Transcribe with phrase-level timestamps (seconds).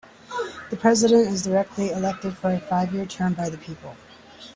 [0.71, 3.95] The President is directly elected for a five-year term, by the people.